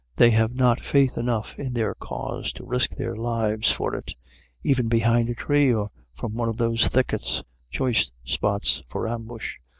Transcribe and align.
They 0.15 0.31
have 0.31 0.55
not 0.55 0.79
faith 0.81 1.15
enough 1.15 1.53
in 1.59 1.75
their 1.75 1.93
cause 1.93 2.51
to 2.53 2.65
risk 2.65 2.95
their 2.95 3.15
lives 3.15 3.69
for 3.69 3.93
it, 3.93 4.15
even 4.63 4.87
behind 4.87 5.29
a 5.29 5.35
tree 5.35 5.71
or 5.71 5.89
from 6.11 6.33
one 6.33 6.49
of 6.49 6.57
these 6.57 6.87
thickets, 6.87 7.43
choice 7.69 8.11
spots 8.23 8.81
for 8.87 9.07
ambush. 9.07 9.57